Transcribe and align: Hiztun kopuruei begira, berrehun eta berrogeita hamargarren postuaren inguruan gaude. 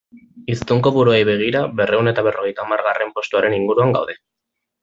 Hiztun 0.53 0.79
kopuruei 0.87 1.19
begira, 1.29 1.61
berrehun 1.81 2.11
eta 2.13 2.25
berrogeita 2.31 2.65
hamargarren 2.65 3.15
postuaren 3.19 3.57
inguruan 3.63 3.99
gaude. 3.99 4.21